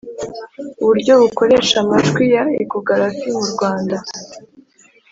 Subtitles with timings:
[0.81, 3.97] Uburyo bukoresha amajwi ya ekogarafi mu Rwanda